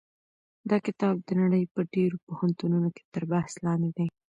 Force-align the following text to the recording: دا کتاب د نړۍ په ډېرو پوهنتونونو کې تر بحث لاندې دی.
دا 0.69 0.77
کتاب 0.85 1.15
د 1.23 1.29
نړۍ 1.41 1.63
په 1.73 1.79
ډېرو 1.93 2.17
پوهنتونونو 2.25 2.89
کې 2.95 3.03
تر 3.13 3.23
بحث 3.31 3.53
لاندې 3.65 3.89
دی. 3.97 4.07